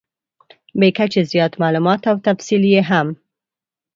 بې 0.79 0.89
کچې 0.97 1.21
زیات 1.31 1.53
مالومات 1.61 2.01
او 2.11 2.15
تفصیل 2.27 2.63
یې 2.73 2.81
هم. 2.89 3.07